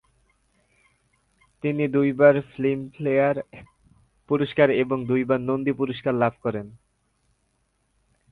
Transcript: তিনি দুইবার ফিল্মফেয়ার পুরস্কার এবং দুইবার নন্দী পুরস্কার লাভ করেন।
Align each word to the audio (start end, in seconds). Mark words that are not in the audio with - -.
তিনি 1.63 1.83
দুইবার 1.87 2.35
ফিল্মফেয়ার 2.51 3.35
পুরস্কার 4.29 4.67
এবং 4.73 4.97
দুইবার 5.05 5.39
নন্দী 5.41 5.73
পুরস্কার 5.73 6.13
লাভ 6.13 6.33
করেন। 6.41 6.67